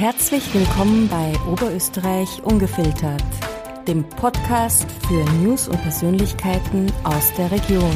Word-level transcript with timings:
Herzlich 0.00 0.54
willkommen 0.54 1.08
bei 1.08 1.34
Oberösterreich 1.46 2.42
Ungefiltert, 2.42 3.22
dem 3.86 4.08
Podcast 4.08 4.90
für 5.06 5.22
News 5.42 5.68
und 5.68 5.76
Persönlichkeiten 5.82 6.90
aus 7.04 7.34
der 7.34 7.50
Region. 7.50 7.94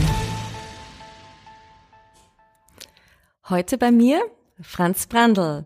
Heute 3.49 3.79
bei 3.79 3.91
mir 3.91 4.21
Franz 4.61 5.07
Brandl, 5.07 5.65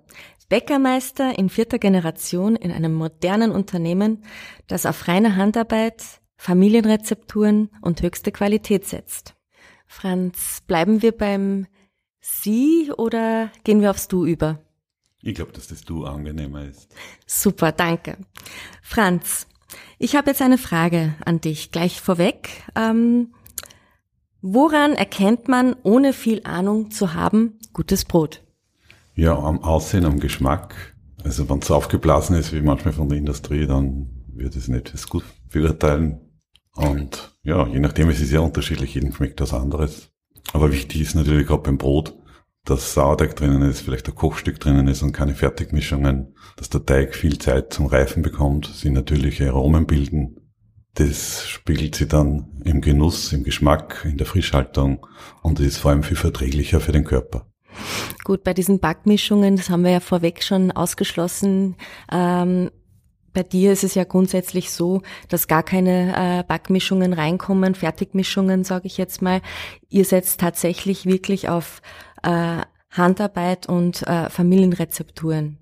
Bäckermeister 0.49 1.37
in 1.37 1.49
vierter 1.49 1.81
Generation 1.81 2.55
in 2.55 2.71
einem 2.71 2.95
modernen 2.95 3.51
Unternehmen, 3.51 4.23
das 4.69 4.87
auf 4.87 5.09
reine 5.09 5.35
Handarbeit, 5.35 6.05
Familienrezepturen 6.37 7.69
und 7.83 8.01
höchste 8.01 8.31
Qualität 8.31 8.87
setzt. 8.87 9.35
Franz, 9.89 10.63
bleiben 10.69 11.03
wir 11.03 11.11
beim 11.11 11.67
Sie 12.21 12.93
oder 12.97 13.51
gehen 13.65 13.81
wir 13.81 13.91
aufs 13.91 14.07
Du 14.07 14.25
über? 14.25 14.61
Ich 15.29 15.35
glaube, 15.35 15.53
dass 15.53 15.67
das 15.67 15.83
Du 15.83 16.07
angenehmer 16.07 16.65
ist. 16.65 16.89
Super, 17.27 17.71
danke. 17.71 18.17
Franz, 18.81 19.47
ich 19.99 20.17
habe 20.17 20.31
jetzt 20.31 20.41
eine 20.41 20.57
Frage 20.57 21.17
an 21.23 21.43
dich 21.43 21.71
gleich 21.71 22.01
vorweg. 22.01 22.49
Ähm, 22.75 23.35
woran 24.41 24.95
erkennt 24.95 25.47
man, 25.47 25.77
ohne 25.83 26.15
viel 26.15 26.41
Ahnung 26.45 26.91
zu 26.91 27.13
haben, 27.13 27.59
gutes 27.75 28.07
Brot? 28.07 28.43
Ja, 29.17 29.39
am 29.39 29.63
Aussehen, 29.63 30.07
am 30.07 30.19
Geschmack. 30.19 30.97
Also 31.23 31.47
wenn 31.51 31.59
es 31.59 31.71
aufgeblasen 31.71 32.35
ist, 32.35 32.55
wie 32.55 32.63
manchmal 32.63 32.95
von 32.95 33.11
der 33.11 33.19
Industrie, 33.19 33.67
dann 33.67 34.25
wird 34.29 34.57
es 34.57 34.69
nicht 34.69 34.95
das 34.95 35.11
gut 35.11 35.25
beurteilen. 35.53 36.21
Und 36.75 37.37
ja, 37.43 37.67
je 37.67 37.81
nachdem, 37.81 38.09
es 38.09 38.23
ist 38.23 38.33
ja 38.33 38.41
unterschiedlich, 38.41 38.95
jedem 38.95 39.13
schmeckt 39.13 39.41
das 39.41 39.53
anderes. 39.53 40.09
Aber 40.55 40.73
wichtig 40.73 41.03
ist 41.03 41.15
natürlich 41.15 41.47
gerade 41.47 41.65
beim 41.65 41.77
Brot, 41.77 42.15
dass 42.69 42.93
Sauerteig 42.93 43.35
drinnen 43.37 43.63
ist, 43.63 43.81
vielleicht 43.81 44.09
ein 44.09 44.15
Kochstück 44.15 44.61
drinnen 44.61 44.89
ist 44.89 45.03
und 45.03 45.13
keine 45.13 45.35
Fertigmischungen, 45.35 46.35
dass 46.57 46.69
der 46.69 46.85
Teig 46.85 47.15
viel 47.15 47.39
Zeit 47.39 47.73
zum 47.73 47.87
Reifen 47.87 48.23
bekommt, 48.23 48.67
sie 48.67 48.91
natürliche 48.91 49.49
Aromen 49.49 49.87
bilden. 49.87 50.37
Das 50.95 51.47
spiegelt 51.47 51.95
sie 51.95 52.09
dann 52.09 52.61
im 52.65 52.81
Genuss, 52.81 53.33
im 53.33 53.45
Geschmack, 53.45 54.05
in 54.05 54.19
der 54.19 54.27
Frischhaltung 54.27 55.07
und 55.43 55.61
ist 55.61 55.79
vor 55.79 55.93
allem 55.93 56.03
viel 56.03 56.17
verträglicher 56.17 56.81
für 56.81 56.93
den 56.93 57.05
Körper. 57.05 57.47
Gut, 58.25 58.45
bei 58.45 58.53
diesen 58.53 58.81
Backmischungen, 58.81 59.57
das 59.57 59.71
haben 59.71 59.85
wir 59.85 59.93
ja 59.93 60.01
vorweg 60.01 60.43
schon 60.43 60.71
ausgeschlossen, 60.71 61.77
ähm, 62.13 62.71
bei 63.39 63.45
dir 63.45 63.73
ist 63.73 63.85
es 63.85 63.95
ja 63.95 64.03
grundsätzlich 64.03 64.73
so, 64.73 65.03
dass 65.29 65.47
gar 65.47 65.63
keine 65.63 66.41
äh, 66.41 66.43
Backmischungen 66.43 67.13
reinkommen, 67.13 67.77
Fertigmischungen, 67.77 68.65
sage 68.65 68.87
ich 68.87 68.97
jetzt 68.99 69.23
mal. 69.23 69.43
Ihr 69.89 70.05
setzt 70.05 70.41
tatsächlich 70.41 71.07
wirklich 71.07 71.49
auf 71.49 71.81
äh, 72.23 72.63
Handarbeit 72.91 73.69
und 73.69 74.07
äh, 74.07 74.31
Familienrezepturen. 74.31 75.59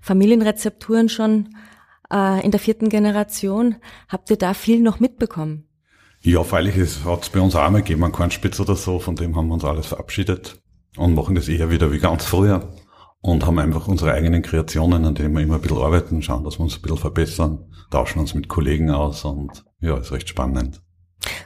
Familienrezepturen 0.00 1.08
schon 1.08 1.54
äh, 2.12 2.44
in 2.44 2.50
der 2.50 2.60
vierten 2.60 2.88
Generation. 2.88 3.76
Habt 4.08 4.30
ihr 4.30 4.36
da 4.36 4.54
viel 4.54 4.80
noch 4.80 5.00
mitbekommen? 5.00 5.66
Ja, 6.22 6.44
freilich, 6.44 6.76
es 6.76 7.04
hat 7.04 7.22
es 7.22 7.30
bei 7.30 7.40
uns 7.40 7.56
auch 7.56 7.62
einmal 7.62 7.82
gegeben, 7.82 8.04
einen 8.04 8.12
Kornspitz 8.12 8.60
oder 8.60 8.76
so, 8.76 8.98
von 8.98 9.16
dem 9.16 9.36
haben 9.36 9.48
wir 9.48 9.54
uns 9.54 9.64
alles 9.64 9.86
verabschiedet 9.86 10.60
und 10.96 11.14
machen 11.14 11.34
das 11.34 11.48
eher 11.48 11.70
wieder 11.70 11.92
wie 11.92 11.98
ganz 11.98 12.26
früher 12.26 12.74
und 13.22 13.46
haben 13.46 13.58
einfach 13.58 13.88
unsere 13.88 14.12
eigenen 14.12 14.42
Kreationen, 14.42 15.06
an 15.06 15.14
denen 15.14 15.34
wir 15.34 15.42
immer 15.42 15.54
ein 15.54 15.60
bisschen 15.62 15.78
arbeiten, 15.78 16.20
schauen, 16.20 16.44
dass 16.44 16.58
wir 16.58 16.64
uns 16.64 16.76
ein 16.76 16.82
bisschen 16.82 16.98
verbessern, 16.98 17.70
tauschen 17.90 18.20
uns 18.20 18.34
mit 18.34 18.48
Kollegen 18.48 18.90
aus 18.90 19.24
und 19.24 19.64
ja, 19.80 19.96
ist 19.96 20.12
recht 20.12 20.28
spannend. 20.28 20.82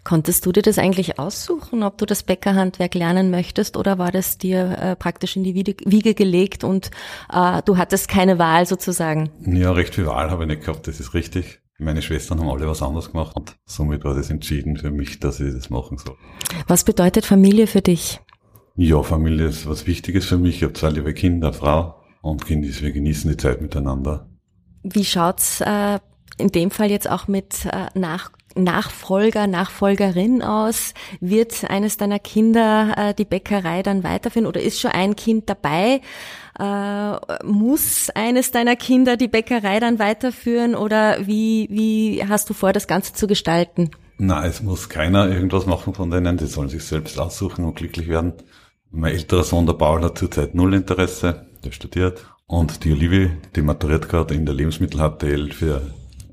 Konntest 0.05 0.45
du 0.45 0.53
dir 0.53 0.61
das 0.61 0.79
eigentlich 0.79 1.19
aussuchen, 1.19 1.83
ob 1.83 1.97
du 1.97 2.05
das 2.05 2.23
Bäckerhandwerk 2.23 2.95
lernen 2.95 3.31
möchtest 3.31 3.79
oder 3.79 3.99
war 3.99 4.13
das 4.13 4.37
dir 4.37 4.79
äh, 4.79 4.97
praktisch 4.97 5.35
in 5.35 5.45
die 5.45 5.55
Wiege 5.55 6.15
gelegt 6.15 6.63
und 6.63 6.91
äh, 7.33 7.63
du 7.65 7.79
hattest 7.79 8.09
keine 8.09 8.39
Wahl 8.39 8.67
sozusagen? 8.67 9.31
Ja, 9.47 9.73
recht 9.73 9.95
viel 9.95 10.05
Wahl 10.07 10.31
habe 10.31 10.45
ich 10.45 10.49
nicht 10.49 10.65
gehabt, 10.65 10.87
das 10.87 11.01
ist 11.01 11.15
richtig. 11.15 11.61
Meine 11.79 12.03
Schwestern 12.03 12.39
haben 12.39 12.51
alle 12.51 12.69
was 12.69 12.83
anderes 12.83 13.13
gemacht 13.13 13.35
und 13.35 13.57
somit 13.65 14.05
war 14.05 14.15
das 14.15 14.29
entschieden 14.29 14.77
für 14.77 14.91
mich, 14.91 15.21
dass 15.21 15.41
ich 15.41 15.55
das 15.55 15.71
machen 15.71 15.97
soll. 15.97 16.17
Was 16.69 16.85
bedeutet 16.85 17.25
Familie 17.25 17.67
für 17.67 17.81
dich? 17.81 18.21
Ja, 18.77 19.03
Familie 19.03 19.47
ist 19.47 19.67
was 19.67 19.87
Wichtiges 19.87 20.27
für 20.27 20.37
mich. 20.37 20.57
Ich 20.57 20.63
habe 20.65 20.75
zwei 20.75 20.91
liebe 20.91 21.15
Kinder, 21.15 21.53
Frau 21.55 21.95
und 22.21 22.45
Kinder, 22.45 22.69
wir 22.69 22.93
genießen 22.93 23.31
die 23.31 23.37
Zeit 23.39 23.63
miteinander. 23.63 24.29
Wie 24.83 25.05
schaut's 25.05 25.63
äh, 25.63 25.99
in 26.37 26.49
dem 26.49 26.71
Fall 26.71 26.91
jetzt 26.91 27.09
auch 27.09 27.27
mit 27.27 27.65
äh, 27.65 27.87
nach 27.95 28.31
Nachfolger, 28.55 29.47
Nachfolgerin 29.47 30.43
aus? 30.43 30.95
Wird 31.21 31.69
eines 31.69 31.97
deiner 31.97 32.19
Kinder 32.19 32.95
äh, 32.97 33.15
die 33.15 33.25
Bäckerei 33.25 33.83
dann 33.83 34.05
weiterführen 34.05 34.47
oder 34.47 34.61
ist 34.61 34.81
schon 34.81 34.93
ein 34.93 35.17
Kind 35.17 35.49
dabei? 35.49 36.01
Äh, 36.59 37.45
muss 37.45 38.11
eines 38.11 38.51
deiner 38.51 38.77
Kinder 38.77 39.17
die 39.17 39.29
Bäckerei 39.29 39.81
dann 39.81 39.99
weiterführen 39.99 40.75
oder 40.75 41.27
wie, 41.27 41.69
wie 41.71 42.25
hast 42.29 42.49
du 42.49 42.55
vor, 42.55 42.73
das 42.73 42.87
Ganze 42.87 43.13
zu 43.13 43.27
gestalten? 43.27 43.91
Na, 44.19 44.47
es 44.47 44.63
muss 44.63 44.89
keiner 44.89 45.29
irgendwas 45.29 45.67
machen 45.67 45.93
von 45.95 46.11
denen, 46.11 46.37
die 46.37 46.47
sollen 46.47 46.69
sich 46.69 46.85
selbst 46.85 47.19
aussuchen 47.19 47.65
und 47.65 47.75
glücklich 47.75 48.09
werden. 48.09 48.35
Mein 48.91 49.13
älterer 49.13 49.43
Sohn, 49.43 49.67
der 49.67 49.73
Paul, 49.73 50.05
hat 50.05 50.19
zurzeit 50.19 50.55
null 50.55 50.73
Interesse, 50.73 51.47
der 51.65 51.73
studiert. 51.73 52.25
Und 52.47 52.85
die 52.85 52.93
Olivia, 52.93 53.31
die 53.57 53.63
maturiert 53.63 54.09
gerade 54.09 54.35
in 54.35 54.47
der 54.47 54.55
Lebensmittel-HTL 54.55 55.53
für 55.53 55.83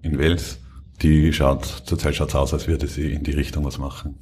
in 0.03 0.19
Wels, 0.19 0.60
die 1.01 1.33
schaut, 1.33 1.65
zurzeit 1.85 2.15
schaut 2.15 2.29
es 2.29 2.35
aus, 2.35 2.53
als 2.53 2.67
würde 2.67 2.87
sie 2.87 3.11
in 3.13 3.23
die 3.23 3.31
Richtung 3.31 3.65
was 3.65 3.77
machen. 3.77 4.15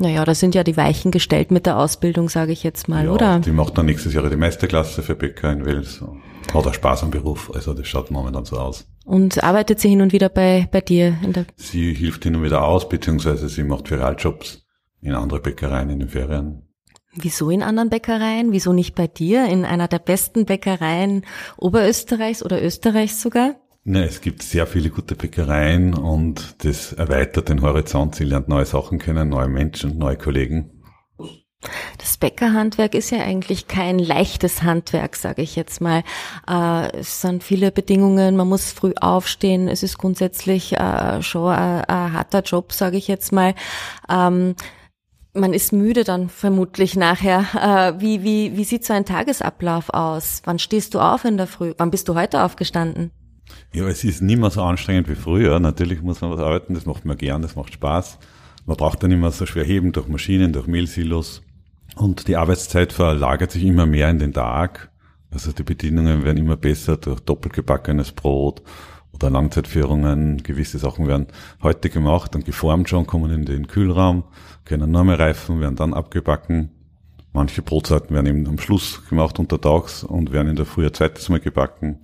Naja, 0.00 0.24
da 0.24 0.34
sind 0.34 0.56
ja 0.56 0.64
die 0.64 0.76
Weichen 0.76 1.12
gestellt 1.12 1.52
mit 1.52 1.66
der 1.66 1.78
Ausbildung, 1.78 2.28
sage 2.28 2.50
ich 2.50 2.64
jetzt 2.64 2.88
mal, 2.88 3.04
ja, 3.04 3.12
oder? 3.12 3.38
Die 3.38 3.52
macht 3.52 3.78
dann 3.78 3.86
nächstes 3.86 4.12
Jahr 4.12 4.28
die 4.28 4.36
Meisterklasse 4.36 5.02
für 5.02 5.14
Bäcker 5.14 5.52
in 5.52 5.64
Wels. 5.64 6.02
Hat 6.52 6.66
auch 6.66 6.74
Spaß 6.74 7.04
am 7.04 7.10
Beruf, 7.10 7.52
also 7.54 7.74
das 7.74 7.86
schaut 7.86 8.10
momentan 8.10 8.44
so 8.44 8.58
aus. 8.58 8.86
Und 9.04 9.44
arbeitet 9.44 9.78
sie 9.78 9.88
hin 9.88 10.02
und 10.02 10.12
wieder 10.12 10.28
bei, 10.28 10.68
bei 10.70 10.80
dir? 10.80 11.16
In 11.22 11.32
der 11.32 11.46
sie 11.56 11.94
hilft 11.94 12.24
hin 12.24 12.34
und 12.34 12.42
wieder 12.42 12.64
aus, 12.64 12.88
beziehungsweise 12.88 13.48
sie 13.48 13.62
macht 13.62 13.88
Ferialjobs 13.88 14.66
in 15.00 15.14
andere 15.14 15.40
Bäckereien 15.40 15.90
in 15.90 16.00
den 16.00 16.08
Ferien. 16.08 16.62
Wieso 17.14 17.50
in 17.50 17.62
anderen 17.62 17.90
Bäckereien? 17.90 18.50
Wieso 18.50 18.72
nicht 18.72 18.96
bei 18.96 19.06
dir 19.06 19.46
in 19.46 19.64
einer 19.64 19.86
der 19.86 20.00
besten 20.00 20.46
Bäckereien 20.46 21.24
Oberösterreichs 21.56 22.42
oder 22.42 22.60
Österreichs 22.60 23.22
sogar? 23.22 23.54
Ne, 23.86 24.04
es 24.04 24.22
gibt 24.22 24.42
sehr 24.42 24.66
viele 24.66 24.88
gute 24.88 25.14
Bäckereien 25.14 25.92
und 25.92 26.64
das 26.64 26.94
erweitert 26.94 27.50
den 27.50 27.60
Horizont. 27.60 28.14
Sie 28.14 28.24
lernt 28.24 28.48
neue 28.48 28.64
Sachen 28.64 28.98
kennen, 28.98 29.28
neue 29.28 29.48
Menschen, 29.48 29.98
neue 29.98 30.16
Kollegen. 30.16 30.82
Das 31.98 32.16
Bäckerhandwerk 32.16 32.94
ist 32.94 33.10
ja 33.10 33.18
eigentlich 33.18 33.68
kein 33.68 33.98
leichtes 33.98 34.62
Handwerk, 34.62 35.16
sage 35.16 35.42
ich 35.42 35.54
jetzt 35.54 35.82
mal. 35.82 36.02
Äh, 36.48 36.96
es 36.96 37.20
sind 37.20 37.44
viele 37.44 37.70
Bedingungen, 37.72 38.36
man 38.36 38.48
muss 38.48 38.72
früh 38.72 38.92
aufstehen, 38.98 39.68
es 39.68 39.82
ist 39.82 39.98
grundsätzlich 39.98 40.72
äh, 40.72 41.22
schon 41.22 41.52
ein, 41.52 41.84
ein 41.84 42.12
harter 42.14 42.40
Job, 42.40 42.72
sage 42.72 42.96
ich 42.96 43.06
jetzt 43.06 43.32
mal. 43.32 43.54
Ähm, 44.08 44.54
man 45.34 45.52
ist 45.52 45.74
müde 45.74 46.04
dann 46.04 46.30
vermutlich 46.30 46.96
nachher. 46.96 47.44
Äh, 47.54 48.00
wie, 48.00 48.22
wie, 48.22 48.56
wie 48.56 48.64
sieht 48.64 48.86
so 48.86 48.94
ein 48.94 49.04
Tagesablauf 49.04 49.90
aus? 49.90 50.40
Wann 50.44 50.58
stehst 50.58 50.94
du 50.94 51.00
auf 51.00 51.26
in 51.26 51.36
der 51.36 51.46
Früh? 51.46 51.74
Wann 51.76 51.90
bist 51.90 52.08
du 52.08 52.14
heute 52.14 52.44
aufgestanden? 52.44 53.10
Ja, 53.72 53.86
es 53.88 54.04
ist 54.04 54.22
nicht 54.22 54.38
mehr 54.38 54.50
so 54.50 54.62
anstrengend 54.62 55.08
wie 55.08 55.14
früher. 55.14 55.58
Natürlich 55.60 56.02
muss 56.02 56.20
man 56.20 56.30
was 56.30 56.40
arbeiten, 56.40 56.74
das 56.74 56.86
macht 56.86 57.04
man 57.04 57.16
gern, 57.16 57.42
das 57.42 57.56
macht 57.56 57.74
Spaß. 57.74 58.18
Man 58.66 58.76
braucht 58.76 59.02
dann 59.02 59.10
immer 59.10 59.30
so 59.30 59.46
schwer 59.46 59.64
heben 59.64 59.92
durch 59.92 60.08
Maschinen, 60.08 60.52
durch 60.52 60.66
Mehlsilos. 60.66 61.42
Und 61.96 62.28
die 62.28 62.36
Arbeitszeit 62.36 62.92
verlagert 62.92 63.50
sich 63.50 63.64
immer 63.64 63.86
mehr 63.86 64.10
in 64.10 64.18
den 64.18 64.32
Tag. 64.32 64.90
Also 65.30 65.52
die 65.52 65.64
Bedienungen 65.64 66.24
werden 66.24 66.38
immer 66.38 66.56
besser 66.56 66.96
durch 66.96 67.20
doppelt 67.20 67.54
gebackenes 67.54 68.12
Brot 68.12 68.62
oder 69.12 69.30
Langzeitführungen. 69.30 70.42
Gewisse 70.42 70.78
Sachen 70.78 71.06
werden 71.08 71.26
heute 71.62 71.90
gemacht 71.90 72.34
und 72.34 72.44
geformt 72.44 72.88
schon, 72.88 73.06
kommen 73.06 73.30
in 73.30 73.44
den 73.44 73.66
Kühlraum, 73.66 74.24
können 74.64 74.90
nur 74.90 75.04
mehr 75.04 75.18
reifen, 75.18 75.60
werden 75.60 75.76
dann 75.76 75.94
abgebacken. 75.94 76.70
Manche 77.32 77.62
Brotsorten 77.62 78.14
werden 78.14 78.26
eben 78.26 78.46
am 78.46 78.58
Schluss 78.58 79.02
gemacht 79.08 79.40
untertags 79.40 80.04
und 80.04 80.32
werden 80.32 80.50
in 80.50 80.56
der 80.56 80.66
Früh 80.66 80.86
ein 80.86 80.94
zweites 80.94 81.28
Mal 81.28 81.40
gebacken. 81.40 81.98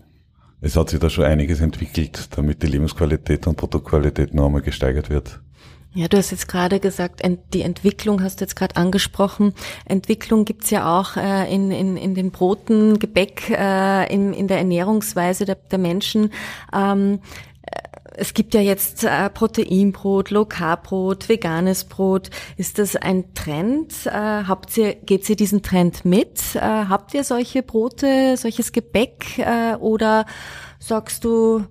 Es 0.63 0.77
hat 0.77 0.91
sich 0.91 1.01
da 1.01 1.09
schon 1.09 1.25
einiges 1.25 1.61
entwickelt, 1.61 2.29
damit 2.37 2.63
die 2.63 2.67
Lebensqualität 2.67 3.47
und 3.47 3.57
Produktqualität 3.57 4.35
noch 4.35 4.47
einmal 4.47 4.63
gesteigert 4.63 5.09
wird. 5.09 5.41
Ja, 5.93 6.07
du 6.07 6.19
hast 6.19 6.31
jetzt 6.31 6.47
gerade 6.47 6.79
gesagt, 6.79 7.21
die 7.53 7.63
Entwicklung 7.63 8.23
hast 8.23 8.41
du 8.41 8.45
jetzt 8.45 8.55
gerade 8.55 8.77
angesprochen. 8.77 9.55
Entwicklung 9.87 10.45
gibt's 10.45 10.71
ja 10.71 11.01
auch 11.01 11.17
äh, 11.17 11.53
in, 11.53 11.73
in, 11.73 11.97
in 11.97 12.15
den 12.15 12.31
Broten, 12.31 13.01
Gebäck, 13.01 13.51
äh, 13.51 14.13
in, 14.13 14.33
in 14.33 14.47
der 14.47 14.59
Ernährungsweise 14.59 15.47
der, 15.47 15.57
der 15.57 15.79
Menschen. 15.81 16.31
Ähm, 16.73 17.15
äh, 17.15 17.50
es 18.17 18.35
gibt 18.35 18.55
ja 18.55 18.61
jetzt 18.61 19.05
äh, 19.05 19.31
Proteinbrot, 19.31 20.31
Low-Carb-Brot, 20.31 21.29
veganes 21.29 21.85
Brot. 21.85 22.31
Ist 22.57 22.79
das 22.79 22.97
ein 22.97 23.35
Trend? 23.35 24.07
Äh, 24.07 24.11
habt 24.11 24.77
ihr, 24.77 24.95
geht 24.95 25.29
ihr 25.29 25.37
diesen 25.37 25.63
Trend 25.63 26.05
mit? 26.05 26.55
Äh, 26.55 26.61
habt 26.61 27.15
ihr 27.15 27.25
solche 27.25 27.63
Brote, 27.63 28.37
solches 28.37 28.73
Gebäck 28.73 29.39
äh, 29.39 29.75
oder 29.77 30.27
sagst 30.79 31.25
du, 31.25 31.65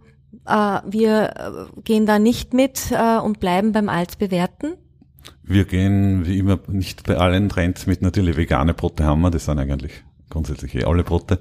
äh, 0.46 0.80
wir 0.86 1.68
äh, 1.76 1.82
gehen 1.82 2.06
da 2.06 2.20
nicht 2.20 2.54
mit 2.54 2.92
äh, 2.92 3.18
und 3.20 3.40
bleiben 3.40 3.72
beim 3.72 3.90
Altbewährten? 3.90 4.76
Wir 5.44 5.66
gehen 5.66 6.26
wie 6.26 6.38
immer 6.38 6.60
nicht 6.68 7.04
bei 7.04 7.18
allen 7.18 7.50
Trends 7.50 7.88
mit. 7.88 8.02
Natürlich 8.02 8.38
vegane 8.38 8.74
Brote 8.74 9.04
haben 9.04 9.22
wir, 9.22 9.32
das 9.32 9.46
sind 9.46 9.60
eigentlich 9.60 10.04
grundsätzlich 10.30 10.76
eh 10.76 10.84
alle 10.84 11.04
Brote. 11.04 11.40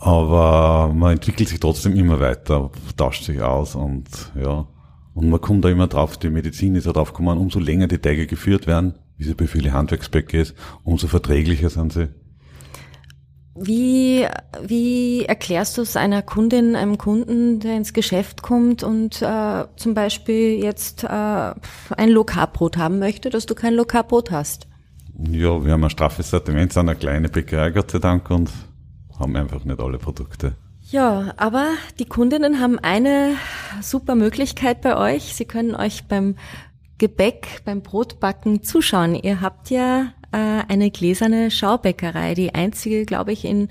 Aber 0.00 0.92
man 0.94 1.12
entwickelt 1.14 1.48
sich 1.48 1.60
trotzdem 1.60 1.96
immer 1.96 2.20
weiter, 2.20 2.70
tauscht 2.96 3.24
sich 3.24 3.42
aus 3.42 3.74
und 3.74 4.06
ja. 4.40 4.66
Und 5.14 5.30
man 5.30 5.40
kommt 5.40 5.64
da 5.64 5.68
immer 5.68 5.88
drauf, 5.88 6.16
die 6.16 6.30
Medizin 6.30 6.76
ist 6.76 6.86
ja 6.86 6.92
drauf 6.92 7.12
gekommen, 7.12 7.38
umso 7.38 7.58
länger 7.58 7.88
die 7.88 7.98
Teige 7.98 8.28
geführt 8.28 8.68
werden, 8.68 8.94
wie 9.16 9.28
es 9.28 9.34
bei 9.34 9.48
vielen 9.48 9.72
Handwerksbäcker 9.72 10.38
ist, 10.38 10.54
umso 10.84 11.08
verträglicher 11.08 11.70
sind 11.70 11.92
sie. 11.92 12.08
Wie, 13.60 14.24
wie 14.62 15.24
erklärst 15.24 15.76
du 15.76 15.82
es 15.82 15.96
einer 15.96 16.22
Kundin, 16.22 16.76
einem 16.76 16.96
Kunden, 16.96 17.58
der 17.58 17.76
ins 17.76 17.92
Geschäft 17.92 18.42
kommt 18.42 18.84
und 18.84 19.20
äh, 19.20 19.64
zum 19.74 19.94
Beispiel 19.94 20.62
jetzt 20.62 21.02
äh, 21.02 21.08
ein 21.08 22.10
Low-Carb-Brot 22.10 22.76
haben 22.76 23.00
möchte, 23.00 23.30
dass 23.30 23.46
du 23.46 23.56
kein 23.56 23.74
Low-Carb-Brot 23.74 24.30
hast? 24.30 24.68
Ja, 25.28 25.64
wir 25.64 25.72
haben 25.72 25.82
ein 25.82 25.90
straffes 25.90 26.30
Sortiment, 26.30 26.72
sind 26.72 26.88
eine 26.88 26.96
kleine 26.96 27.28
Bäckerei, 27.28 27.70
Gott 27.70 27.90
sei 27.90 27.98
Dank, 27.98 28.30
und 28.30 28.48
haben 29.18 29.36
einfach 29.36 29.64
nicht 29.64 29.80
alle 29.80 29.98
Produkte. 29.98 30.54
Ja, 30.90 31.34
aber 31.36 31.66
die 31.98 32.06
Kundinnen 32.06 32.60
haben 32.60 32.78
eine 32.78 33.34
super 33.82 34.14
Möglichkeit 34.14 34.80
bei 34.80 34.96
euch. 34.96 35.34
Sie 35.34 35.44
können 35.44 35.74
euch 35.74 36.04
beim 36.04 36.36
Gebäck, 36.96 37.62
beim 37.64 37.82
Brotbacken 37.82 38.62
zuschauen. 38.62 39.14
Ihr 39.14 39.40
habt 39.40 39.70
ja 39.70 40.12
äh, 40.32 40.62
eine 40.68 40.90
gläserne 40.90 41.50
Schaubäckerei, 41.50 42.34
die 42.34 42.54
einzige, 42.54 43.04
glaube 43.04 43.32
ich, 43.32 43.44
in 43.44 43.68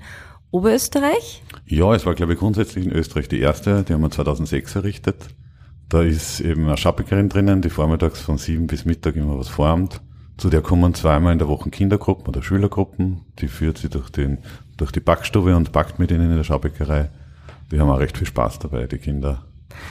Oberösterreich. 0.50 1.42
Ja, 1.66 1.94
es 1.94 2.06
war, 2.06 2.14
glaube 2.14 2.34
ich, 2.34 2.38
grundsätzlich 2.38 2.86
in 2.86 2.92
Österreich 2.92 3.28
die 3.28 3.40
erste. 3.40 3.82
Die 3.82 3.92
haben 3.92 4.00
wir 4.00 4.10
2006 4.10 4.76
errichtet. 4.76 5.16
Da 5.88 6.02
ist 6.02 6.40
eben 6.40 6.66
eine 6.66 6.76
Schaubäckerin 6.76 7.28
drinnen, 7.28 7.62
die 7.62 7.70
vormittags 7.70 8.20
von 8.20 8.38
sieben 8.38 8.66
bis 8.66 8.84
Mittag 8.84 9.16
immer 9.16 9.38
was 9.38 9.48
formt. 9.48 10.00
Zu 10.36 10.50
der 10.50 10.62
kommen 10.62 10.94
zweimal 10.94 11.32
in 11.32 11.38
der 11.38 11.48
Woche 11.48 11.70
Kindergruppen 11.70 12.28
oder 12.28 12.42
Schülergruppen. 12.42 13.22
Die 13.40 13.48
führt 13.48 13.78
sie 13.78 13.88
durch, 13.88 14.10
den, 14.10 14.38
durch 14.78 14.92
die 14.92 15.00
Backstube 15.00 15.54
und 15.54 15.72
backt 15.72 15.98
mit 15.98 16.10
ihnen 16.10 16.30
in 16.30 16.36
der 16.36 16.44
Schaubäckerei. 16.44 17.10
Die 17.70 17.78
haben 17.78 17.90
auch 17.90 17.98
recht 17.98 18.16
viel 18.16 18.26
Spaß 18.26 18.60
dabei, 18.60 18.86
die 18.86 18.98
Kinder. 18.98 19.44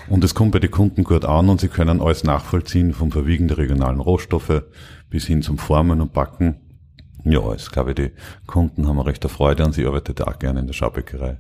Und 0.10 0.24
es 0.24 0.34
kommt 0.34 0.54
bei 0.54 0.60
den 0.60 0.72
Kunden 0.72 1.04
gut 1.04 1.26
an 1.26 1.50
und 1.50 1.62
sie 1.62 1.68
können 1.68 2.02
alles 2.02 2.24
nachvollziehen, 2.24 2.94
vom 2.94 3.12
Verwiegen 3.12 3.48
der 3.48 3.60
regionalen 3.60 4.00
Rohstoffe 4.00 4.64
bis 5.10 5.28
hin 5.28 5.44
zum 5.44 5.60
Formen 5.60 6.02
und 6.02 6.14
Backen. 6.14 6.56
Ja, 7.24 7.54
ich 7.54 7.70
glaube, 7.70 7.94
die 7.94 8.12
Kunden 8.48 8.88
haben 8.88 9.00
recht 9.00 9.24
Freude 9.30 9.66
und 9.66 9.74
sie 9.74 9.86
arbeitet 9.86 10.22
auch 10.22 10.40
gerne 10.40 10.62
in 10.62 10.68
der 10.68 10.74
Schaubäckerei. 10.74 11.40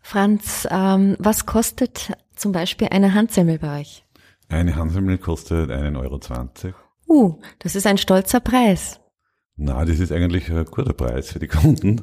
Franz, 0.00 0.66
ähm, 0.70 1.16
was 1.18 1.44
kostet 1.44 2.12
zum 2.34 2.52
Beispiel 2.52 2.88
eine 2.90 3.12
Handsemmel 3.12 3.58
bei 3.58 3.80
euch? 3.80 4.04
Eine 4.48 4.76
Handsemmel 4.76 5.18
kostet 5.18 5.70
1,20 5.70 5.98
Euro. 5.98 6.74
Uh, 7.08 7.40
das 7.58 7.74
ist 7.74 7.86
ein 7.86 7.98
stolzer 7.98 8.40
Preis. 8.40 9.00
Na, 9.58 9.84
das 9.84 9.98
ist 9.98 10.12
eigentlich 10.12 10.50
ein 10.50 10.64
guter 10.64 10.94
Preis 10.94 11.32
für 11.32 11.38
die 11.38 11.48
Kunden 11.48 12.00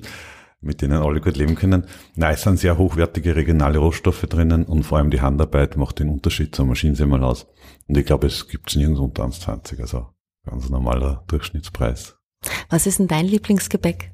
mit 0.65 0.81
denen 0.81 1.01
alle 1.01 1.21
gut 1.21 1.37
leben 1.37 1.55
können. 1.55 1.85
Nein, 2.15 2.33
es 2.33 2.41
sind 2.41 2.59
sehr 2.59 2.77
hochwertige 2.77 3.35
regionale 3.35 3.77
Rohstoffe 3.77 4.23
drinnen 4.23 4.63
und 4.65 4.83
vor 4.83 4.97
allem 4.97 5.11
die 5.11 5.21
Handarbeit 5.21 5.77
macht 5.77 5.99
den 5.99 6.09
Unterschied 6.09 6.55
zur 6.55 6.65
Maschinensemmel 6.65 7.23
aus. 7.23 7.45
Und 7.87 7.97
ich 7.97 8.05
glaube, 8.05 8.27
es 8.27 8.47
gibt 8.47 8.69
es 8.69 8.75
nirgends 8.75 8.99
unter 8.99 9.23
1,20, 9.23 9.79
also 9.81 10.07
ganz 10.43 10.69
normaler 10.69 11.23
Durchschnittspreis. 11.27 12.17
Was 12.69 12.87
ist 12.87 12.99
denn 12.99 13.07
dein 13.07 13.27
Lieblingsgebäck? 13.27 14.11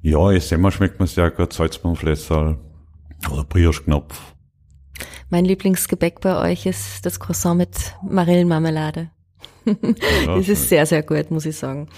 Ja, 0.00 0.30
ich 0.30 0.44
Semmel 0.44 0.70
schmeckt 0.70 1.00
mir 1.00 1.06
sehr 1.06 1.30
gut, 1.30 1.52
Salzbaumflässerl 1.52 2.58
oder 3.30 3.44
Brioche-Knopf. 3.44 4.34
Mein 5.30 5.44
Lieblingsgebäck 5.44 6.20
bei 6.20 6.50
euch 6.50 6.66
ist 6.66 7.04
das 7.04 7.20
Croissant 7.20 7.58
mit 7.58 7.94
Marillenmarmelade. 8.08 9.10
Das 10.26 10.48
ist 10.48 10.68
sehr, 10.68 10.86
sehr 10.86 11.02
gut, 11.02 11.30
muss 11.30 11.46
ich 11.46 11.56
sagen. 11.56 11.88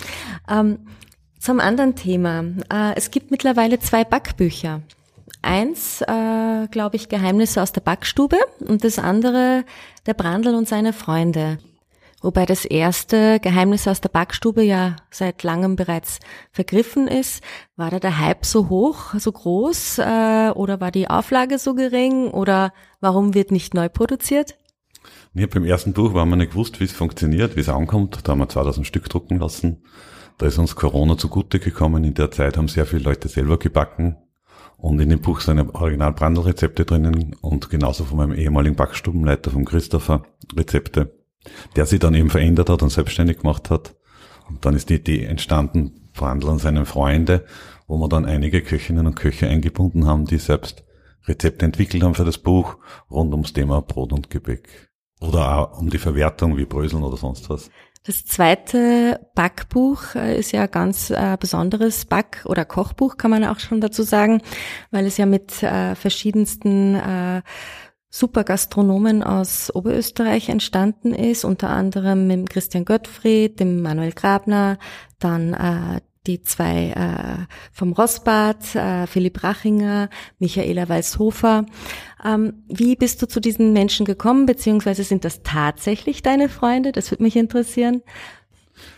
Ähm, 0.49 0.79
zum 1.39 1.61
anderen 1.61 1.95
Thema. 1.95 2.45
Äh, 2.73 2.95
es 2.97 3.11
gibt 3.11 3.31
mittlerweile 3.31 3.79
zwei 3.79 4.05
Backbücher. 4.05 4.83
Eins, 5.43 6.03
äh, 6.03 6.67
glaube 6.71 6.97
ich, 6.97 7.09
Geheimnisse 7.09 7.63
aus 7.63 7.73
der 7.73 7.81
Backstube 7.81 8.37
und 8.61 8.83
das 8.83 8.99
andere, 8.99 9.65
der 10.07 10.15
Brandl 10.15 10.55
und 10.55 10.69
seine 10.69 10.93
Freunde. 10.93 11.59
Wobei 12.23 12.47
das 12.47 12.65
erste 12.65 13.39
Geheimnisse 13.39 13.91
aus 13.91 14.01
der 14.01 14.09
Backstube 14.09 14.63
ja 14.63 14.97
seit 15.11 15.43
langem 15.43 15.77
bereits 15.77 16.19
vergriffen 16.51 17.07
ist. 17.07 17.45
War 17.77 17.91
da 17.91 18.01
der 18.01 18.19
Hype 18.19 18.45
so 18.45 18.69
hoch, 18.69 19.15
so 19.17 19.31
groß 19.31 19.99
äh, 19.99 20.51
oder 20.55 20.81
war 20.81 20.91
die 20.91 21.09
Auflage 21.09 21.59
so 21.59 21.75
gering 21.75 22.29
oder 22.29 22.73
warum 23.01 23.35
wird 23.35 23.53
nicht 23.53 23.75
neu 23.75 23.89
produziert? 23.89 24.57
Ja, 25.35 25.47
beim 25.47 25.65
ersten 25.65 25.93
Buch 25.93 26.15
haben 26.15 26.31
wir 26.31 26.37
nicht 26.37 26.53
gewusst, 26.53 26.81
wie 26.81 26.85
es 26.85 26.93
funktioniert, 26.93 27.57
wie 27.57 27.61
es 27.61 27.69
ankommt. 27.69 28.21
Da 28.25 28.33
haben 28.33 28.39
wir 28.39 28.49
2000 28.49 28.87
Stück 28.87 29.09
drucken 29.09 29.39
lassen. 29.39 29.83
Da 30.39 30.47
ist 30.47 30.59
uns 30.59 30.77
Corona 30.77 31.17
zugute 31.17 31.59
gekommen. 31.59 32.05
In 32.05 32.15
der 32.15 32.31
Zeit 32.31 32.57
haben 32.57 32.69
sehr 32.69 32.87
viele 32.87 33.05
Leute 33.05 33.29
selber 33.29 33.59
gebacken. 33.59 34.17
Und 34.79 35.01
in 35.01 35.09
dem 35.09 35.21
Buch 35.21 35.41
sind 35.41 35.59
original 35.75 36.13
Brandelrezepte 36.13 36.85
drinnen 36.85 37.35
und 37.41 37.71
genauso 37.71 38.05
von 38.05 38.19
meinem 38.19 38.35
ehemaligen 38.35 38.77
Backstubenleiter, 38.77 39.51
vom 39.51 39.65
Christopher, 39.65 40.23
Rezepte, 40.55 41.15
der 41.77 41.87
sich 41.87 41.99
dann 41.99 42.15
eben 42.15 42.31
verändert 42.31 42.69
hat 42.69 42.83
und 42.83 42.91
selbstständig 42.91 43.39
gemacht 43.39 43.71
hat. 43.71 43.97
Und 44.49 44.65
dann 44.65 44.75
ist 44.75 44.91
die 44.91 44.97
Idee 44.97 45.25
entstanden, 45.25 46.11
Brandl 46.13 46.49
und 46.49 46.59
seine 46.59 46.85
Freunde, 46.85 47.45
wo 47.87 47.99
wir 47.99 48.09
dann 48.09 48.27
einige 48.27 48.63
Köchinnen 48.63 49.07
und 49.07 49.17
Köche 49.17 49.49
eingebunden 49.49 50.07
haben, 50.07 50.27
die 50.27 50.39
selbst 50.39 50.85
Rezepte 51.27 51.65
entwickelt 51.65 52.03
haben 52.03 52.15
für 52.15 52.25
das 52.25 52.39
Buch 52.39 52.77
rund 53.11 53.33
ums 53.33 53.53
Thema 53.53 53.81
Brot 53.83 54.13
und 54.13 54.31
Gebäck. 54.31 54.91
Oder 55.21 55.59
auch 55.59 55.79
um 55.79 55.91
die 55.91 55.99
Verwertung 55.99 56.57
wie 56.57 56.67
Bröseln 56.67 57.03
oder 57.03 57.17
sonst 57.17 57.49
was. 57.49 57.71
Das 58.07 58.25
zweite 58.25 59.19
Backbuch 59.35 60.15
äh, 60.15 60.39
ist 60.39 60.53
ja 60.53 60.67
ganz 60.67 61.11
äh, 61.11 61.37
besonderes 61.41 62.05
Back- 62.05 62.45
oder 62.45 62.65
Kochbuch, 62.65 63.17
kann 63.17 63.33
man 63.33 63.45
auch 63.45 63.59
schon 63.59 63.81
dazu 63.81 64.05
sagen, 64.05 64.43
weil 64.93 65.07
es 65.07 65.17
ja 65.17 65.27
mit 65.27 65.63
äh, 65.65 65.97
verschiedensten 65.97 67.43
Supergastronomen 68.09 69.25
aus 69.25 69.75
Oberösterreich 69.75 70.49
entstanden 70.49 71.13
ist, 71.13 71.45
unter 71.45 71.69
anderem 71.71 72.29
mit 72.29 72.49
Christian 72.49 72.85
Gottfried, 72.85 73.59
dem 73.59 73.83
Manuel 73.83 74.13
Grabner, 74.13 74.79
dann 75.19 76.01
die 76.27 76.41
zwei 76.43 77.47
vom 77.73 77.93
Rossbad, 77.93 78.65
Philipp 79.07 79.43
Rachinger, 79.43 80.09
Michaela 80.39 80.89
Walshofer. 80.89 81.67
Ähm, 82.25 82.65
wie 82.69 82.97
bist 82.97 83.21
du 83.23 83.29
zu 83.29 83.41
diesen 83.41 83.73
Menschen 83.73 84.07
gekommen, 84.07 84.47
beziehungsweise 84.47 85.05
sind 85.05 85.25
das 85.25 85.43
tatsächlich 85.43 86.23
deine 86.23 86.49
Freunde? 86.49 86.93
Das 86.93 87.11
würde 87.11 87.23
mich 87.23 87.37
interessieren. 87.37 88.03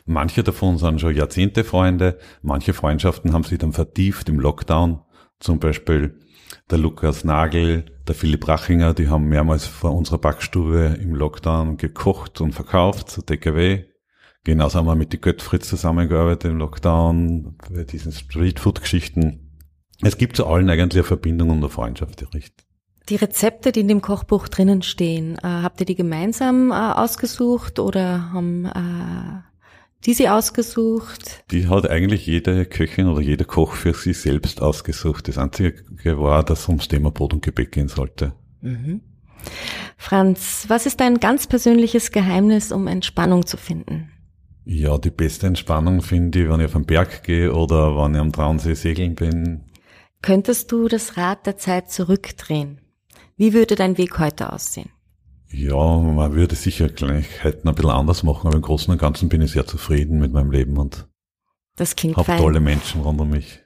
Manche 0.07 0.43
davon 0.43 0.79
sind 0.79 1.01
schon 1.01 1.15
Jahrzehnte 1.15 1.65
Freunde, 1.65 2.19
manche 2.43 2.73
Freundschaften 2.73 3.33
haben 3.33 3.45
sich 3.45 3.59
dann 3.59 3.73
vertieft 3.73 4.29
im 4.29 4.41
Lockdown. 4.41 5.01
Zum 5.41 5.61
Beispiel 5.61 6.19
der 6.71 6.79
Lukas 6.79 7.25
Nagel, 7.25 7.85
der 8.07 8.15
Philipp 8.15 8.49
Rachinger, 8.49 8.95
die 8.95 9.09
haben 9.09 9.29
mehrmals 9.29 9.67
vor 9.67 9.95
unserer 9.95 10.19
Backstube 10.19 10.99
im 11.01 11.15
Lockdown 11.15 11.77
gekocht 11.77 12.41
und 12.41 12.53
verkauft, 12.53 13.11
so 13.11 13.23
TKW. 13.23 13.85
Genauso 14.45 14.79
haben 14.79 14.87
wir 14.87 14.95
mit 14.95 15.13
die 15.13 15.21
Göttfritz 15.21 15.69
zusammengearbeitet 15.69 16.51
im 16.51 16.59
Lockdown, 16.59 17.57
bei 17.71 17.85
diesen 17.85 18.13
Streetfood-Geschichten. 18.13 19.59
Es 20.03 20.17
gibt 20.17 20.37
zu 20.37 20.47
allen 20.47 20.71
eigentlich 20.71 20.95
eine 20.95 21.05
Verbindung 21.05 21.51
und 21.51 21.59
eine 21.59 21.69
Freundschaft, 21.69 22.21
die 22.21 22.25
richtet. 22.25 22.68
Die 23.09 23.17
Rezepte, 23.17 23.73
die 23.73 23.81
in 23.81 23.89
dem 23.89 24.03
Kochbuch 24.03 24.49
drinnen 24.49 24.83
stehen, 24.83 25.37
äh, 25.37 25.47
habt 25.47 25.81
ihr 25.81 25.87
die 25.87 25.95
gemeinsam 25.95 26.71
äh, 26.71 26.75
ausgesucht 26.75 27.79
oder 27.79 28.33
haben 28.33 28.67
äh, 28.67 29.49
die 30.05 30.15
sie 30.15 30.29
ausgesucht? 30.29 31.45
Die 31.51 31.69
hat 31.69 31.89
eigentlich 31.89 32.27
jede 32.27 32.67
Köchin 32.67 33.09
oder 33.09 33.21
jeder 33.21 33.45
Koch 33.45 33.73
für 33.73 33.95
sich 33.95 34.19
selbst 34.19 34.63
ausgesucht. 34.63 35.27
Das 35.27 35.39
Einzige 35.39 35.85
war, 36.21 36.45
dass 36.45 36.61
es 36.61 36.69
ums 36.69 36.89
Thema 36.89 37.11
Brot 37.11 37.33
und 37.33 37.43
Gebäck 37.43 37.73
gehen 37.73 37.89
sollte. 37.89 38.33
Mhm. 38.61 39.01
Franz, 39.97 40.67
was 40.69 40.87
ist 40.87 41.01
dein 41.01 41.19
ganz 41.19 41.47
persönliches 41.47 42.13
Geheimnis, 42.13 42.73
um 42.73 42.87
Entspannung 42.87 43.47
zu 43.47 43.57
finden? 43.57 44.11
Ja, 44.65 44.99
die 44.99 45.11
beste 45.11 45.47
Entspannung 45.47 46.03
finde 46.03 46.43
ich, 46.43 46.49
wenn 46.49 46.61
ich 46.61 46.67
auf 46.67 46.73
den 46.73 46.85
Berg 46.85 47.25
gehe 47.25 47.53
oder 47.55 47.97
wenn 47.97 48.15
ich 48.15 48.21
am 48.21 48.33
Traunsee 48.33 48.75
segeln 48.75 49.15
bin. 49.15 49.65
Könntest 50.21 50.71
du 50.73 50.89
das 50.89 51.17
Rad 51.17 51.47
der 51.47 51.57
Zeit 51.57 51.91
zurückdrehen? 51.91 52.81
Wie 53.39 53.53
würde 53.53 53.77
dein 53.77 53.97
Weg 53.97 54.19
heute 54.19 54.53
aussehen? 54.53 54.91
Ja, 55.51 55.77
man 55.77 56.35
würde 56.35 56.57
sicher 56.57 56.89
Kleinigkeiten 56.89 57.69
ein 57.69 57.75
bisschen 57.77 57.91
anders 57.91 58.25
machen, 58.25 58.49
aber 58.49 58.57
im 58.57 58.63
Großen 58.63 58.91
und 58.93 58.99
Ganzen 58.99 59.29
bin 59.29 59.41
ich 59.41 59.53
sehr 59.53 59.65
zufrieden 59.65 60.19
mit 60.19 60.33
meinem 60.33 60.51
Leben 60.51 60.77
und 60.77 61.09
das 61.77 61.95
klingt 61.95 62.17
habe 62.17 62.37
tolle 62.37 62.59
Menschen 62.59 63.01
rund 63.01 63.21
um 63.21 63.31
mich. 63.31 63.61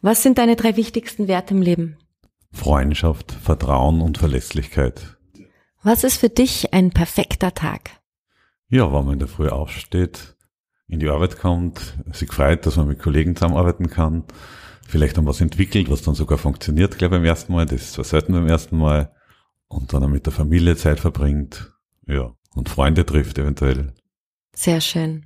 Was 0.00 0.22
sind 0.22 0.38
deine 0.38 0.54
drei 0.54 0.76
wichtigsten 0.76 1.26
Werte 1.26 1.54
im 1.54 1.60
Leben? 1.60 1.98
Freundschaft, 2.52 3.32
Vertrauen 3.32 4.00
und 4.00 4.18
Verlässlichkeit. 4.18 5.18
Was 5.82 6.04
ist 6.04 6.18
für 6.18 6.28
dich 6.28 6.72
ein 6.72 6.90
perfekter 6.90 7.54
Tag? 7.54 7.90
Ja, 8.68 8.92
wenn 8.92 9.04
man 9.04 9.14
in 9.14 9.18
der 9.18 9.28
Früh 9.28 9.48
aufsteht, 9.48 10.36
in 10.86 11.00
die 11.00 11.08
Arbeit 11.08 11.38
kommt, 11.40 11.98
sich 12.12 12.32
freut, 12.32 12.64
dass 12.64 12.76
man 12.76 12.86
mit 12.86 13.00
Kollegen 13.00 13.34
zusammenarbeiten 13.34 13.90
kann, 13.90 14.24
vielleicht 14.92 15.16
dann 15.16 15.26
was 15.26 15.40
entwickelt, 15.40 15.90
was 15.90 16.02
dann 16.02 16.14
sogar 16.14 16.36
funktioniert, 16.36 16.98
glaube 16.98 17.16
ich, 17.16 17.20
beim 17.22 17.24
ersten 17.24 17.54
Mal, 17.54 17.64
das 17.64 17.80
ist 17.80 17.92
zwar 17.94 18.04
selten 18.04 18.34
beim 18.34 18.46
ersten 18.46 18.76
Mal, 18.76 19.10
und 19.68 19.94
dann 19.94 20.10
mit 20.10 20.26
der 20.26 20.34
Familie 20.34 20.76
Zeit 20.76 21.00
verbringt, 21.00 21.72
ja, 22.06 22.34
und 22.54 22.68
Freunde 22.68 23.06
trifft 23.06 23.38
eventuell. 23.38 23.94
Sehr 24.54 24.82
schön. 24.82 25.24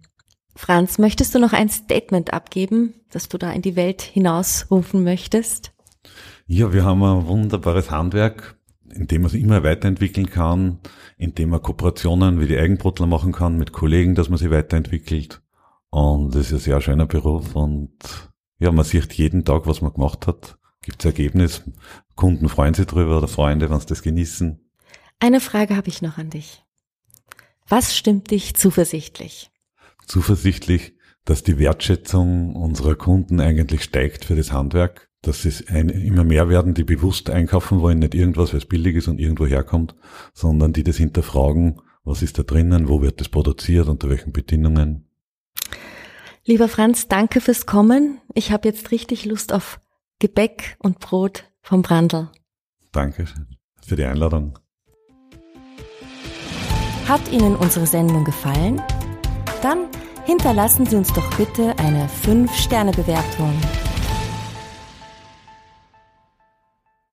Franz, 0.55 0.99
möchtest 0.99 1.35
du 1.35 1.41
noch 1.41 1.53
ein 1.53 1.69
Statement 1.69 2.33
abgeben, 2.33 2.95
das 3.11 3.29
du 3.29 3.39
da 3.39 3.51
in 3.51 3.61
die 3.61 3.75
Welt 3.75 4.03
hinausrufen 4.03 5.03
möchtest? 5.03 5.73
Ja, 6.47 6.73
wir 6.73 6.85
haben 6.85 7.03
ein 7.03 7.27
wunderbares 7.27 7.91
Handwerk, 7.91 8.57
in 8.95 9.09
dem 9.09 9.23
man 9.23 9.33
sich 9.33 9.43
immer 9.43 9.65
weiterentwickeln 9.65 10.31
kann, 10.31 10.79
in 11.19 11.35
dem 11.35 11.49
man 11.49 11.61
Kooperationen 11.61 12.39
wie 12.39 12.47
die 12.47 12.57
Eigenbrotler 12.57 13.09
machen 13.09 13.33
kann 13.33 13.59
mit 13.59 13.73
Kollegen, 13.73 14.15
dass 14.15 14.29
man 14.29 14.39
sich 14.39 14.51
weiterentwickelt. 14.51 15.43
Und 15.91 16.37
das 16.37 16.47
ist 16.47 16.53
ein 16.53 16.59
sehr 16.61 16.81
schöner 16.81 17.07
Beruf 17.07 17.57
und 17.57 17.91
ja, 18.59 18.73
man 18.73 18.85
sieht 18.85 19.13
jeden 19.15 19.45
Tag, 19.45 19.67
was 19.67 19.81
man 19.81 19.93
gemacht 19.93 20.27
hat. 20.27 20.59
Gibt's 20.83 21.05
Ergebnis. 21.05 21.63
Kunden 22.15 22.49
freuen 22.49 22.75
sich 22.75 22.87
drüber 22.87 23.19
oder 23.19 23.29
Freunde, 23.29 23.69
wenn 23.71 23.81
sie 23.81 23.87
das 23.87 24.03
genießen. 24.03 24.61
Eine 25.19 25.41
Frage 25.41 25.77
habe 25.77 25.89
ich 25.89 26.03
noch 26.03 26.19
an 26.19 26.31
dich. 26.31 26.65
Was 27.69 27.97
stimmt 27.97 28.31
dich 28.31 28.55
zuversichtlich? 28.55 29.51
Zuversichtlich, 30.07 30.95
dass 31.25 31.43
die 31.43 31.59
Wertschätzung 31.59 32.55
unserer 32.55 32.95
Kunden 32.95 33.41
eigentlich 33.41 33.83
steigt 33.83 34.25
für 34.25 34.37
das 34.37 34.53
Handwerk, 34.53 35.09
dass 35.23 35.45
es 35.45 35.67
ein, 35.67 35.89
immer 35.89 36.23
mehr 36.23 36.49
werden, 36.49 36.75
die 36.75 36.85
bewusst 36.85 37.29
einkaufen 37.31 37.81
wollen, 37.81 37.99
nicht 37.99 38.15
irgendwas, 38.15 38.55
was 38.55 38.67
billig 38.67 38.95
ist 38.95 39.09
und 39.09 39.19
irgendwo 39.19 39.47
herkommt, 39.47 39.97
sondern 40.33 40.73
die 40.73 40.85
das 40.85 40.97
hinterfragen, 40.97 41.81
was 42.05 42.23
ist 42.23 42.39
da 42.39 42.45
drinnen, 42.45 42.89
wo 42.89 43.03
wird 43.03 43.21
das 43.21 43.29
produziert, 43.29 43.89
unter 43.89 44.09
welchen 44.09 44.33
Bedingungen. 44.33 45.06
Lieber 46.49 46.69
Franz, 46.69 47.09
danke 47.09 47.41
fürs 47.41 47.67
Kommen. 47.67 48.21
Ich 48.33 48.53
habe 48.53 48.69
jetzt 48.69 48.93
richtig 48.93 49.25
Lust 49.25 49.53
auf 49.53 49.81
Gebäck 50.21 50.77
und 50.79 51.01
Brot 51.01 51.45
vom 51.61 51.83
Brandl. 51.83 52.29
Danke 52.93 53.27
für 53.85 53.97
die 53.97 54.05
Einladung. 54.05 54.57
Hat 57.09 57.33
Ihnen 57.33 57.57
unsere 57.57 57.87
Sendung 57.87 58.23
gefallen? 58.23 58.81
Dann 59.61 59.89
hinterlassen 60.25 60.87
Sie 60.87 60.95
uns 60.95 61.13
doch 61.13 61.37
bitte 61.37 61.77
eine 61.81 62.09
5-Sterne-Bewertung 62.25 63.53